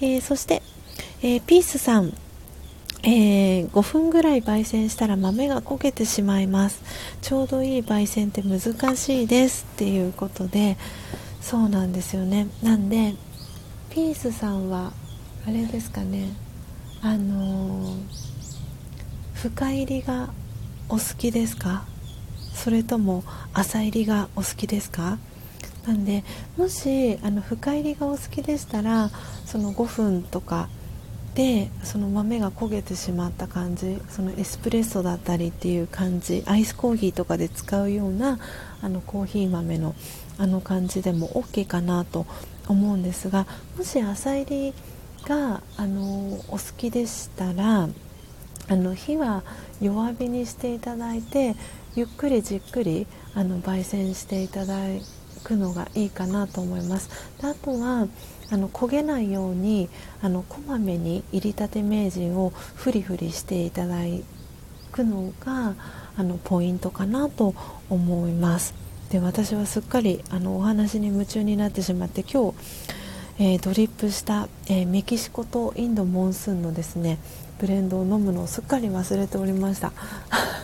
[0.00, 0.62] えそして、
[1.22, 2.12] えピースさん。
[3.04, 6.82] えー、5分ぐらい焙煎したら豆が焦げてしまいます。
[7.20, 10.76] ちょうどいい焙煎って難しいですっていうことで
[11.40, 12.46] そうなんですよね。
[12.62, 13.14] なんで
[13.90, 14.92] ピースさんは
[15.46, 16.28] あれですかね。
[17.02, 17.96] あのー、
[19.34, 20.30] 深入りが
[20.88, 21.84] お好きですか？
[22.54, 25.18] それとも浅入りがお好きですか？
[25.86, 26.22] なんで
[26.56, 29.10] もしあの深入りがお好きでしたら
[29.44, 30.68] その5分とか
[31.34, 38.38] でその豆が焦げてしまった感じそのエスプレッソだったりっていう感じアイスコーヒーとかで使うような
[38.82, 39.94] あのコーヒー豆の
[40.38, 42.26] あの感じでも OK かなと
[42.68, 43.46] 思うんですが
[43.76, 44.74] もし浅入り
[45.26, 47.88] があのお好きでしたら
[48.68, 49.42] あの火は
[49.80, 51.54] 弱火にしていただいて
[51.94, 54.76] ゆっくりじっくりあの焙煎していただ
[55.44, 57.10] くのがいいかなと思います。
[57.40, 58.06] であとは
[58.52, 59.88] あの焦げないように
[60.20, 63.96] あのこまめに入りたて名人をフリフリしていただ
[64.92, 65.74] くのが
[66.18, 67.54] あのポイントかなと
[67.88, 68.74] 思います。
[69.08, 72.58] で私はすっかりあのお話に夢中になってしまって今日、
[73.38, 77.18] えー、ドリップした、えー、メキシコとインドモンスーンのですね
[77.58, 79.92] ブレンドを飲むのをすっかり忘れておりました。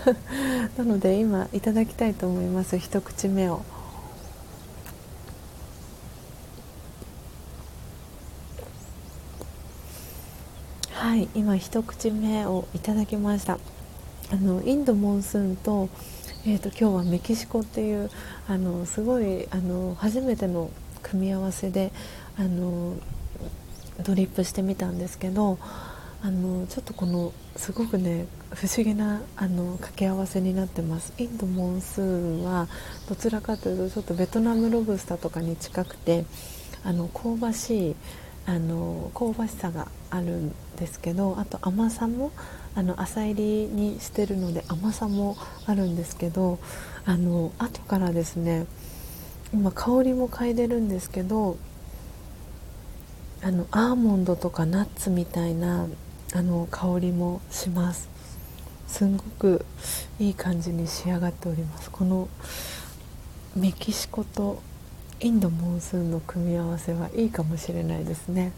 [0.77, 2.79] なので今いただきたいと思います。
[2.79, 3.63] 一口目を。
[10.99, 13.61] はい今一口目をいただきました。
[14.33, 15.89] あのインドモンスーンと,、
[16.45, 18.11] えーと、今日はメキシコっていう
[18.49, 20.73] あのすごいあの初めての
[21.05, 21.93] 組み合わせで
[22.37, 22.97] あの
[24.03, 25.61] ドリップしてみたんですけど
[26.21, 31.13] あのちょっとこのすごくね不思議なあの掛け合わせになってます。
[31.19, 32.05] インドモンスー
[32.41, 32.67] ンは
[33.09, 36.25] どちらかというとちょっとベトナムロブスターとかに近くて
[36.83, 37.97] あの香ばしい
[38.49, 42.33] あの香ばしさがあるんですけどあと甘さも
[42.75, 46.59] あの浅入りにしてるので甘さもあるんですけど
[47.05, 48.65] あの後からですね
[49.53, 51.59] 今香りも嗅いでるんですけど
[53.43, 55.87] あのアーモンドとかナッツみたいな
[56.33, 58.09] あの香りもします。
[58.87, 59.65] すんごく
[60.19, 61.91] いい感じに仕上がっております。
[61.91, 62.29] この
[63.55, 64.63] メキシコと
[65.21, 68.53] インドモンスーンの組み合わせはいいかもしれないですね。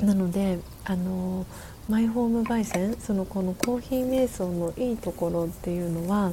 [0.00, 1.46] なのであの
[1.88, 6.32] マイホーム焙煎そのこのコーヒー瞑想のいいところっていうのは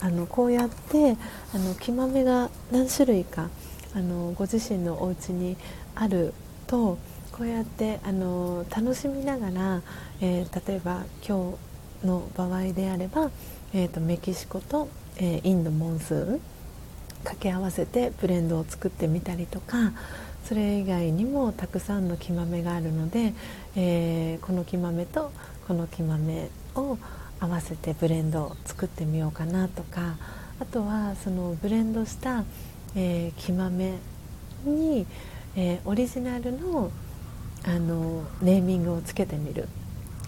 [0.00, 1.16] あのこうやって
[1.52, 3.50] あの木豆が何種類か
[3.94, 5.56] あのご自身のお家に
[5.96, 6.32] ある
[6.68, 6.98] と
[7.32, 9.82] こうやってあの楽しみながら、
[10.20, 11.56] えー、例えば今
[12.02, 13.30] 日の場合であれば、
[13.72, 14.88] えーと、メキシコと、
[15.18, 16.40] えー、インドモンスーン
[17.24, 19.92] 掛け合わせてブレンドを作ってみたりとか
[20.44, 23.34] それ以外にもたくさんの木豆があるので、
[23.76, 25.30] えー、この木豆と
[25.66, 26.96] この木豆を
[27.40, 30.16] 合わせてブレンドを作ってみようかなとか
[30.60, 32.44] あとはそのブレンドした、
[32.96, 33.98] えー、木豆
[34.64, 35.06] に、
[35.54, 36.90] えー、オリジナルの
[37.64, 39.68] あのネーミングをつけてみる。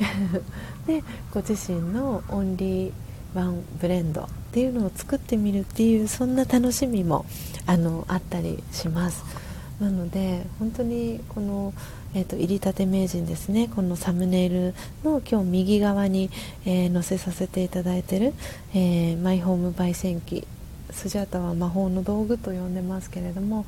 [0.87, 2.93] でご自身のオンリー
[3.35, 7.25] ワンブレンドっていうのを作ってみるっていうそんな楽しみも
[7.67, 9.25] あのあったりします。
[9.81, 11.73] なので本当にこの、
[12.15, 13.69] えーと、入りたて名人ですね。
[13.75, 14.75] このサムネイル
[15.05, 16.31] の今日右側に、
[16.67, 18.35] えー、載せさせていただいてる、
[18.75, 20.47] えー、マイホーム焙煎機。
[20.93, 23.65] スジャータは魔法の道具と呼んでますけれども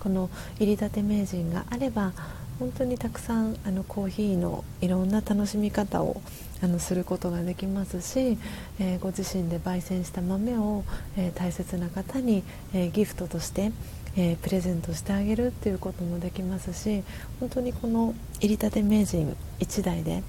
[0.00, 2.12] この入りたて名人があれば
[2.58, 6.20] 本当にたくさんあのコーヒーのいろんな楽しみ方を
[6.62, 8.38] あのすることができますし、
[8.78, 10.84] えー、ご自身で焙煎した豆を、
[11.16, 12.42] えー、大切な方に、
[12.72, 13.72] えー、ギフトとして、
[14.18, 17.02] えプレゼントしてあげるっていうこともできますし
[17.38, 20.22] 本当にこの入りたて名人1台で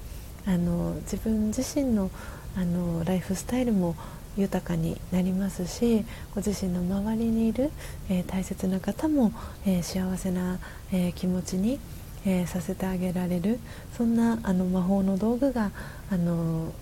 [0.45, 2.11] あの自分自身の
[2.57, 3.95] あのライフスタイルも
[4.35, 7.71] 豊かになりますしご自身の周りにいる、
[8.09, 9.31] え大切な方も、
[9.65, 10.59] え幸せな、
[10.91, 11.79] え気持ちに
[12.27, 13.57] えー、させてあげられる
[13.95, 15.71] そんなあの魔法の道具が
[16.11, 16.73] あの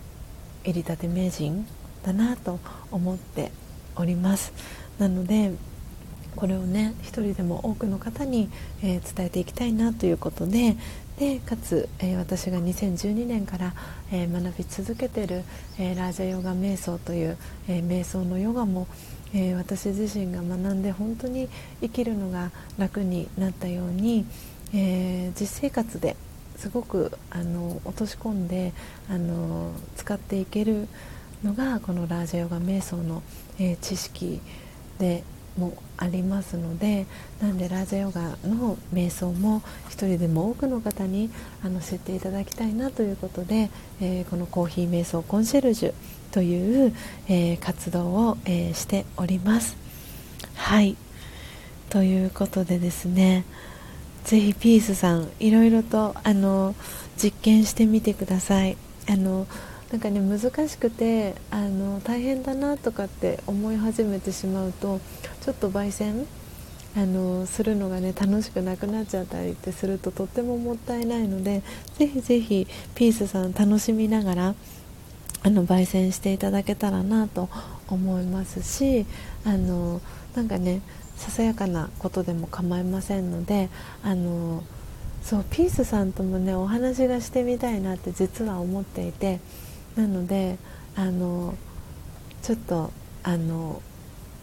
[0.64, 1.68] 入りたて名人
[2.04, 2.60] だなと
[2.92, 3.52] 思って
[3.96, 4.52] おります。
[4.98, 5.52] なので
[6.36, 8.50] これをね一人でも多くの方に、
[8.82, 10.76] えー、伝えていきたいなということで
[11.18, 13.74] でかつ、えー、私が2012年から、
[14.12, 15.44] えー、学び続けてる、
[15.78, 17.38] えラージャヨガ瞑想という、
[17.70, 18.86] え瞑想のヨガも、
[19.34, 21.48] え私自身が学んで本当に
[21.80, 24.26] 生きるのが楽になったように、
[24.74, 26.16] えー、実生活で
[26.58, 28.74] すごくあの落とし込んで
[29.10, 30.88] あの使っていける
[31.44, 33.22] のがこのラージャヨガ瞑想の、
[33.60, 34.42] えー、知識
[35.00, 35.24] で
[35.58, 37.06] もありますので
[37.42, 41.30] なんでラージャヨガの瞑想も一人でも多くの方に
[41.64, 43.70] あの知っていただきたいなということで、
[44.02, 45.94] えー、このコーヒー瞑想コンシェルジュ
[46.32, 46.94] という、
[47.28, 49.78] えー、活動を、え、しております。
[50.56, 50.98] はい
[51.90, 53.46] ということでですね
[54.26, 56.76] ぜひピースさんいろいろとあの
[57.16, 58.76] 実験してみてください。
[59.08, 59.48] あの
[59.92, 65.00] なんかね難しくてあの大変だなとかって思い始めてしまうと
[65.42, 66.26] ちょっと焙煎
[66.98, 71.62] あのするのがね楽しくなくなっちゃったりってするととってももったいないので
[71.98, 74.56] ぜひぜひピースさん楽しみながら
[75.44, 77.50] あの焙煎していただけたらなと
[77.88, 79.06] 思いますし
[79.46, 80.02] あの
[80.36, 80.82] なんかね
[81.18, 83.70] ささやかなことでも構いませんので
[84.04, 84.64] あの
[85.22, 89.40] そうピースさんともねお話がしてみたいなって実は思っていて
[89.96, 90.58] なので
[90.96, 91.56] あの
[92.42, 92.92] ちょっと
[93.24, 93.82] あの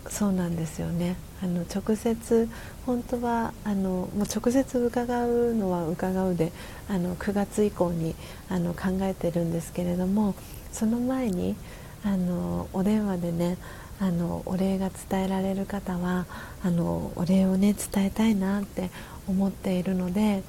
[0.08, 1.16] そうなんですよね。
[1.40, 2.48] あの直接
[2.86, 6.52] 本当はあのもう直接伺うのは伺うで
[6.88, 8.14] あの9月以降に
[8.48, 10.36] あの考えてるんですけれども
[10.72, 11.56] その前に
[12.04, 13.56] あのお電話でね
[14.02, 16.26] あのお礼が伝えられる方は
[16.64, 18.90] あのお礼をね伝えたいなって
[19.28, 20.42] 思っているので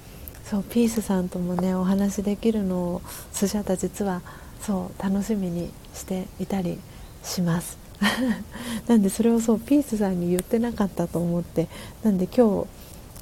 [0.44, 3.02] そうピースさんともねお話できるのを
[3.32, 4.24] スジャタ実は
[4.60, 6.80] そう楽しみにしていたり
[7.24, 7.78] します。
[8.88, 11.68] なんでそれをそうピースさんに言ってなかったと思って
[12.02, 12.68] なんで今日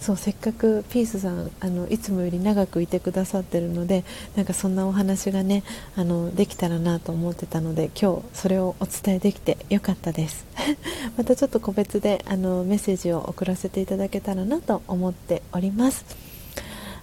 [0.02, 4.03] そうせっかくピースさんあのいつもより長くいてくださってるので
[4.36, 5.64] なんかそんなお話がね
[5.95, 10.48] あのできたらなと思ってたので今日それをお伝えできてよかったです。
[11.18, 16.03] またちょっと個別であのメッセージを送らせていただけたらなと思っております。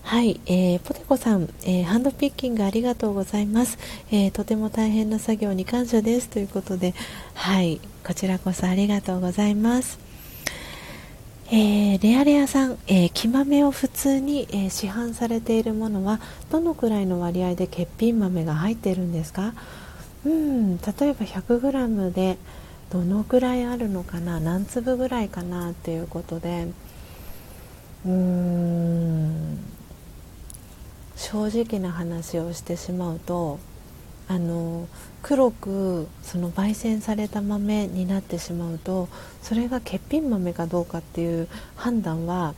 [0.03, 3.77] はい、えー、ポテコさん、えー、ハンドピッキングありがとうございます、
[4.11, 6.29] えー、とても大変な作業に感謝です。
[6.29, 6.95] ということで
[7.35, 10.08] はいこちらこそありがとうございます。
[11.51, 16.21] えー、レアレアさん、えー、木豆を普通に、えー、市販されているものは
[16.51, 19.55] どのくらいの割合で欠品豆が入っているんですか？
[20.27, 22.37] うん例えば 100g で
[22.91, 24.41] どのくらいあるのかな？
[24.41, 25.71] 何粒ぐらいかな？
[25.71, 26.69] っていうことで。
[28.05, 29.59] うーん
[31.17, 33.59] 正直な話をしてしまうと
[34.29, 34.87] あの
[35.23, 39.09] 黒くその焙煎された豆になってしまうと
[39.43, 42.55] それが欠品豆かどうかっていう判断は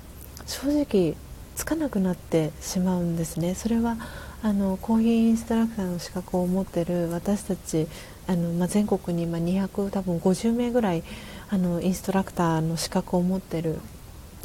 [0.46, 1.14] 正直
[1.54, 3.54] つかなくなってしまうんですね。
[3.54, 3.96] それは
[4.42, 7.86] あのコーヒーインストラクターの資格を持ってる私たち
[8.26, 11.02] あの、まあ、全国に今200多分50名ぐらい
[11.50, 13.80] あのインストラクターの資格を持ってる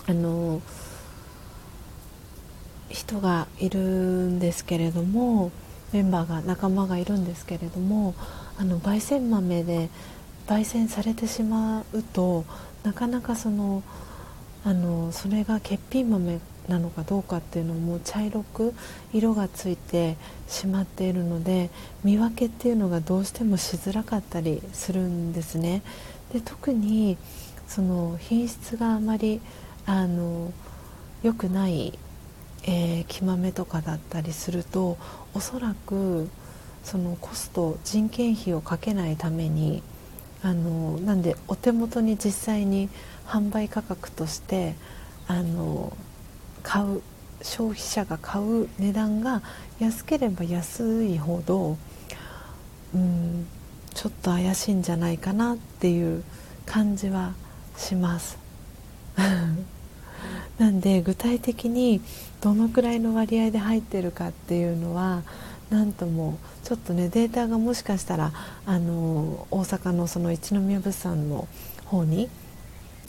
[0.07, 0.61] あの
[2.89, 5.51] 人がいるんですけれども
[5.95, 8.15] メンバーが仲間がいるんですけれども
[8.57, 9.89] あの焙煎豆で
[10.45, 12.43] 焙煎されてしまうと
[12.83, 13.81] なかなかその
[14.65, 18.73] あのそれが欠品豆なのかどうかっていうのも茶色く
[19.13, 20.17] 色がついて
[20.49, 21.69] しまっているので
[22.03, 25.81] 見分けっていうのがどうしてもしづらかったりするんですね。
[26.33, 27.17] で特に
[27.69, 29.39] その品質があまり
[29.85, 30.51] あの
[31.23, 31.97] 良くない、
[32.63, 34.97] えー、木豆とかだったりすると
[35.35, 36.29] おそらく
[36.83, 39.83] そのコスト人件費をかけないために
[40.41, 42.89] あのなんでお手元に実際に
[43.27, 44.75] 販売価格として
[45.27, 45.95] あの
[46.63, 47.01] 買う
[47.41, 49.41] 消費者が買う値段が
[49.79, 51.77] 安ければ安いほど
[52.93, 53.45] うん
[53.93, 56.23] ちょっと怪しいんじゃないかなっていう
[56.65, 57.33] 感じは
[57.77, 58.37] します。
[60.57, 62.01] なんで具体的に
[62.45, 65.23] どのくらいの割合で入ってるかっていうのは
[65.71, 68.33] 何ともちょっとねデータがもしかしたら
[68.67, 71.47] あの大阪のその一宮物産の
[71.85, 72.29] 方に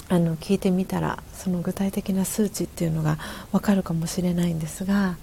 [0.08, 3.18] あの聞いてみたらその具体的な数値っていうのが
[3.52, 5.18] 分かるかもしれないんですが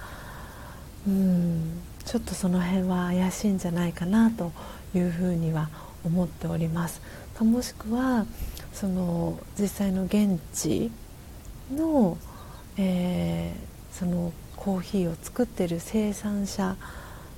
[1.07, 4.51] うんちょっとその辺は怪しいんじゃないかなと
[4.93, 5.69] いうふうには
[6.05, 7.01] 思っております。
[7.39, 8.27] もしくは
[8.73, 10.91] その実際の現地
[11.75, 12.19] の、
[12.77, 16.75] えー、そのコーヒーを作ってる生産者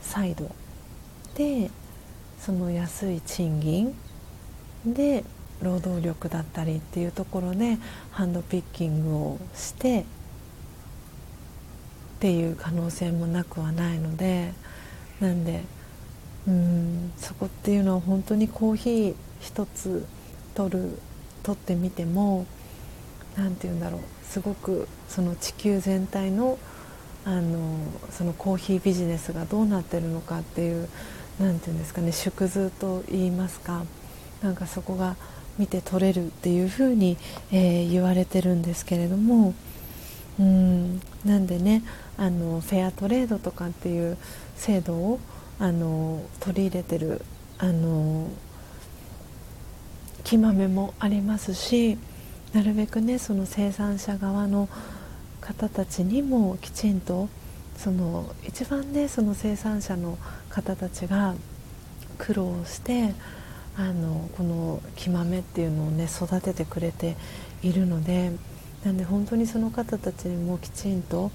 [0.02, 0.50] サイド
[1.36, 1.70] で
[2.40, 3.96] その安い賃金
[4.86, 5.24] で
[5.62, 7.78] 労働力だったりっていうところで
[8.12, 10.04] ハンドピッキングをしてっ
[12.20, 14.54] ていう可能性もなくはないので
[15.20, 15.64] なんで
[16.48, 20.06] うんそこっていうのは本当にコーヒー一つ
[20.54, 21.00] 取る
[21.44, 22.46] 取ってみても
[23.36, 24.02] 何て言うんだろう。
[24.30, 26.58] すごくその地球全体の
[27.26, 27.80] あの
[28.12, 30.88] そのコーヒービジネスがどうなってるのかっていう
[31.40, 33.84] 何て言うんですかね縮図と言いますか
[34.44, 35.16] なんかそこが
[35.58, 37.18] 見て取れるっていうふうに、
[37.52, 39.56] えー、言われてるんですけれども
[40.40, 41.84] うんなんでね
[42.18, 44.18] あのフェアトレードとかっていう
[44.56, 45.20] 制度を
[45.60, 47.22] あの取り入れてる
[47.58, 48.30] あの
[50.24, 51.98] 木豆もありますし
[52.56, 54.70] なるべくねその生産者側の
[55.42, 57.28] 方たちにもきちんと
[57.76, 60.18] その一番ねその生産者の
[60.48, 61.36] 方たちが
[62.18, 63.14] 苦労して
[63.76, 67.18] あのこの木豆っていうのをね育ててくれて
[67.62, 68.32] いるので
[68.86, 71.32] なんで本当にその方たちにもきちんと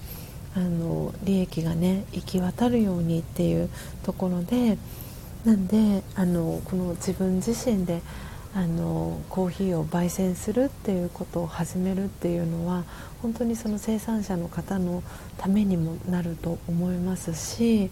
[0.55, 3.69] あの利益がね行き渡るようにっていう
[4.01, 4.79] ところで
[5.45, 8.01] なんであのこの自分自身で
[8.53, 12.83] あのコーヒーを焙煎するっていうことを始めるっていうのは
[13.21, 15.03] 本当にその生産者の方の
[15.37, 17.89] ためにもなると思いますし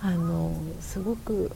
[0.00, 1.50] あのすごく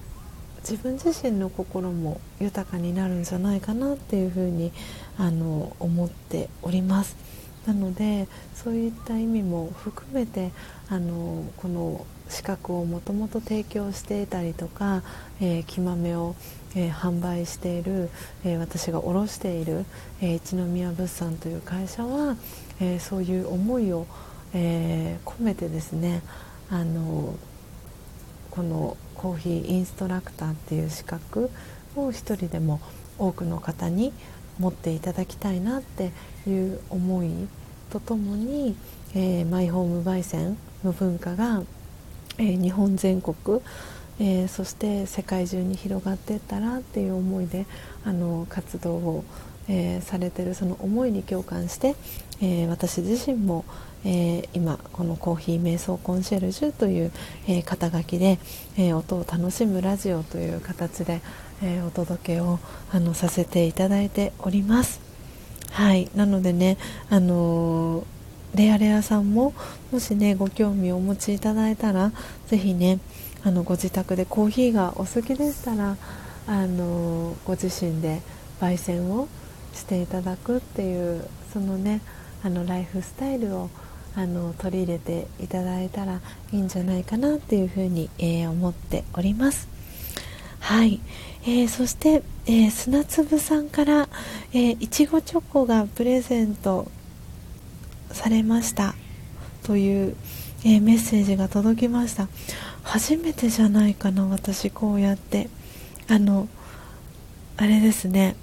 [0.62, 4.72] 自分自身の心も豊かになるんじゃないかなっていうふうに
[5.18, 7.16] あの思っております。
[7.66, 10.50] なのでそういった意味も含めて
[10.88, 15.02] あのこの資格をもともと提供していたりとか、
[15.40, 16.34] えー、木豆を、
[16.74, 18.08] えー、販売している、
[18.44, 19.84] えー、私が卸している、
[20.20, 22.36] え一宮物産という会社は、
[22.80, 24.06] えそういう思いを、
[24.54, 26.22] え込めてですね
[26.70, 27.34] あの
[28.50, 31.50] このコーヒーインストラクターっていう資格
[31.96, 32.80] を一人でも
[33.18, 34.12] 多くの方に
[34.58, 36.12] 持っていただきたいなって
[36.46, 37.30] いう思い
[37.90, 38.76] とともに、
[39.14, 41.62] え、マイホーム焙煎の文化が、
[42.38, 43.36] え、日本全国、
[44.20, 47.66] えー、そして世界中に広がっていったらっていう思いで
[48.04, 49.24] あの活動を、
[49.68, 51.94] えされてるその思いに共感して、
[52.40, 53.64] え私自身も、
[54.04, 57.12] え、今このコーヒー瞑想コンシェルジュという、
[57.46, 58.40] え、肩書きで、
[58.76, 61.20] え、音を楽しむラジオという形で、
[61.62, 62.58] えお届けを
[62.92, 65.00] あのさせていただいております。
[65.72, 66.10] はい。
[66.14, 66.76] なのでね
[67.08, 68.04] あの
[68.54, 69.54] レアレアさんも
[69.90, 72.12] もしねご興味をお持ちいただいたら
[72.46, 72.98] ぜひね
[73.44, 75.96] あのご自宅でコーヒーがお好きでしたら
[76.46, 78.20] あのご自身で
[78.60, 79.28] 焙煎を
[79.74, 82.00] していただくっていうそのね
[82.44, 83.70] あのライフスタイルを
[84.14, 86.20] あの取り入れていただいたら
[86.52, 89.68] いいんじゃないかなっていうふうに、えー、思っております。
[90.60, 91.00] はい、
[91.44, 94.08] えー、そして、えー、砂粒さんから
[94.52, 96.90] いちごチョコがプレゼント
[98.12, 98.94] されました
[99.64, 100.16] という、
[100.64, 102.28] え、メッセージが届きました。
[102.82, 105.48] 初めてじゃないかな私こうやって。
[106.08, 106.48] あの
[107.56, 108.36] あれですね。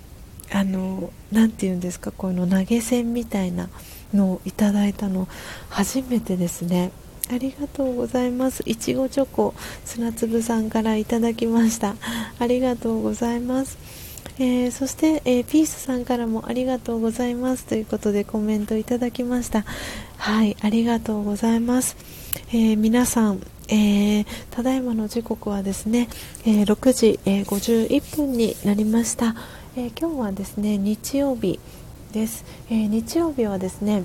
[0.52, 3.70] あの何て言うんですかこの投げ銭みたいな
[4.14, 5.28] のをいただいたの。
[5.70, 6.92] 初めてですね。
[7.32, 8.64] ありがとうございます。
[8.66, 9.54] いちごチョコ
[9.86, 11.96] 砂粒さんからいただきました。
[12.40, 13.78] ありがとうございます。
[14.40, 17.66] えー、そして、えー、ピースさんからもありがとうございます。
[17.66, 19.66] ということでコメントいただきました。
[20.18, 21.96] はいありがとうございます、
[22.50, 26.10] えー、皆さん、えただいまの時刻はですね、
[26.46, 29.36] え6時、え51分になりました、
[29.76, 31.60] え今日はですね日曜日
[32.12, 34.04] です、え日曜日はですね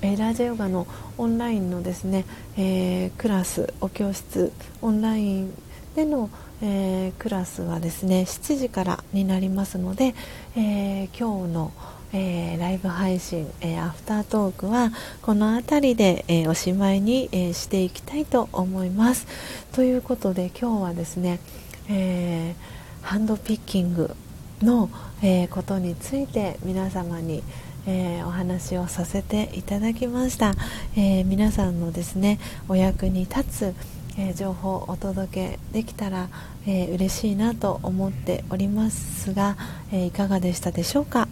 [0.00, 0.86] えラージャヨガの
[1.18, 2.24] オンラインのですね、
[2.56, 5.54] えクラスお教室オンライン
[5.94, 10.14] でのえー、クラスはですね7時からになりますので、
[10.56, 11.72] えー、今日の、
[12.12, 19.26] えー、ライブ配信、えアフタートークはこの辺りで、えおしまいに、えしていきたいと思います。
[19.72, 21.38] ということで今日はですね、
[21.88, 22.54] え
[23.02, 24.14] ハンドピッキング
[24.62, 24.90] の、
[25.22, 27.42] えことについて皆様に
[27.86, 30.52] えー、お話をさせていただきました、
[30.94, 33.74] えー、皆さんのですねお役に立つ
[34.18, 36.28] え、情報をお届けできたら、
[36.66, 39.56] えー、嬉しいなと思っておりますが、
[39.92, 41.27] えー、いかがでしたでしょうか？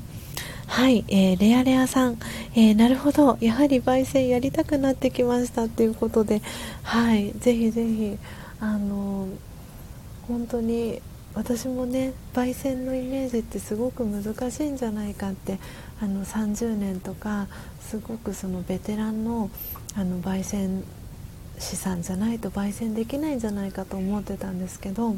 [0.66, 2.18] はい、えー、レアレアさん、
[2.54, 3.38] えー、なるほど。
[3.40, 6.42] やはり焙煎やりたくなってきましたということで。
[6.82, 8.18] はいぜひぜひ
[8.60, 9.28] あの
[10.28, 11.00] 本当に
[11.34, 15.58] 私もね焙煎のイメージってすごく難しいんじゃないかって
[16.00, 17.46] あの30年とか
[17.80, 19.50] すごくそのベテランの
[19.94, 20.82] あの焙煎
[21.58, 25.16] 資産じゃないと焙煎できないんじゃないかと思ってたんですけど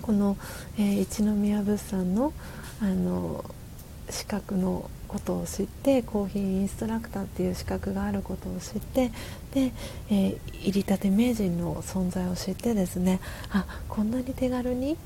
[0.00, 0.36] この、
[0.76, 2.32] えー、一宮物産の
[2.80, 3.44] あの
[4.10, 9.10] 資格のことを知ってコーヒーインストラクターっていう資格があることを知って
[9.52, 9.72] で、
[10.10, 13.20] えー、入りたて名人の存在を知ってですね
[13.50, 14.96] あこんなに手軽に、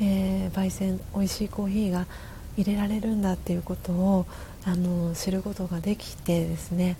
[0.00, 2.06] えー、焙煎美味しいコーヒーが
[2.56, 4.26] 入れられるんだっていうことを
[4.64, 6.96] あの知ることができてですね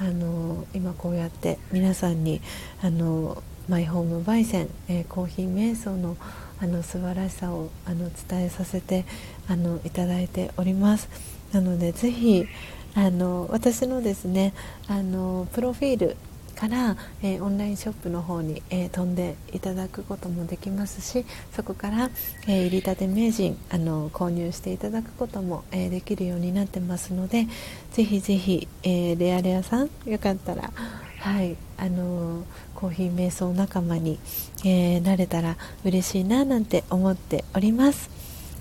[0.00, 2.40] あの今こうやって皆さんに
[2.82, 6.16] あのマイホーム焙煎、えー、コーヒー瞑想の
[6.60, 9.04] あの素晴らしさをあの伝えさせて
[9.48, 11.08] あのいただいております。
[11.52, 12.46] なのでぜひ
[12.94, 14.52] あの私のですね
[14.86, 16.16] あのプロフィール
[16.58, 22.10] から、えー、オンラインショップの方に、えー、飛んでいただくこともできますしそこから、
[22.48, 27.46] えー、入りたて名人あの購入していただくことも、えできるようになってますので
[27.92, 30.72] ぜひぜひ、えレアレアさんよかったら
[31.20, 32.42] はいあの
[32.78, 34.20] コーヒー瞑想仲間に、
[34.64, 38.08] えなれたら嬉しいななんて思っております。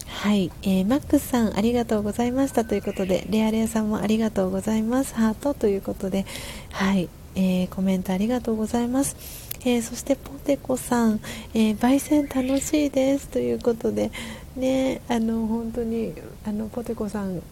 [0.07, 6.25] はい、えー、マックスさんありがとうございましたということでレアレアさんもありがとうございますハートということで
[6.71, 9.15] はい、えー、コメントありがとうございます。
[9.61, 11.19] えー、そしてポテコさん、
[11.53, 14.11] えー、焙煎楽しいですということで、
[14.55, 17.43] ね、あの本当にあのポテコさん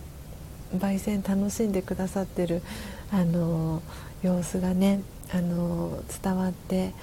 [0.75, 2.63] 焙煎楽しんでくださってる
[3.11, 3.83] あの
[4.23, 5.01] 様子がね
[5.35, 6.93] あの伝わって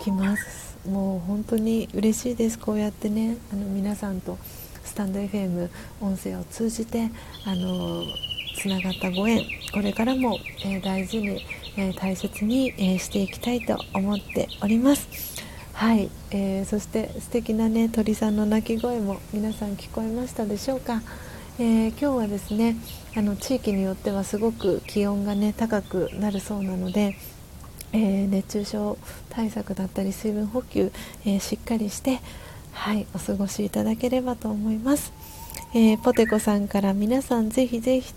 [0.00, 0.78] きます。
[0.88, 2.58] もう本当に嬉しいです。
[2.58, 4.38] こうやってねあの皆さんと
[4.84, 5.68] スタンド FM
[6.00, 7.10] 音声を通じて
[7.44, 8.04] あの
[8.58, 11.44] つながったご縁これからも、えー、大事に
[11.76, 15.08] えー、大切に、えー、していきたいと思っております。
[15.72, 21.02] はい、えー、そして素敵なね鳥さんの鳴き声も皆さん聞こえましたでしょうか、
[21.58, 22.76] え今日はですね
[23.16, 27.16] あの地域によってはすごく気温がね高くなるそうなので
[27.94, 28.98] えー、熱中症
[29.30, 30.90] 対策だったり水分補給、
[31.24, 32.20] えー、しっかりして
[32.72, 35.12] はいお過ごしいただければと思います、
[35.72, 38.12] えー、ポテコさんから皆さんぜひぜひ